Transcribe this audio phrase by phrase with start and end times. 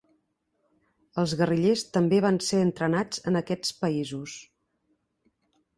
[1.23, 4.39] Els guerrillers també van ser entrenats en aquests països.